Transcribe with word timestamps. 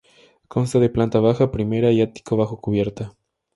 Consta 0.53 0.79
de 0.79 0.89
planta 0.89 1.19
baja, 1.19 1.51
primera 1.51 1.91
y 1.91 2.01
ático 2.01 2.35
bajo 2.35 2.59
cubierta. 2.59 3.13